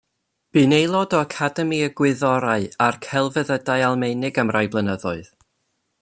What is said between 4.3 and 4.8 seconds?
am rai